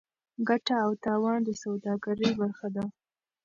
[0.47, 2.85] ګټه او تاوان د سوداګرۍ برخه ده.